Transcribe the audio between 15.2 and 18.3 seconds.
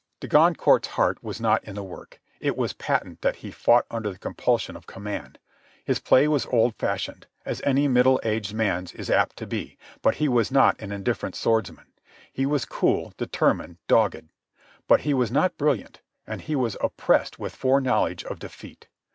not brilliant, and he was oppressed with foreknowledge